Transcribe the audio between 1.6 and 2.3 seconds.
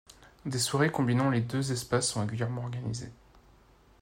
espaces sont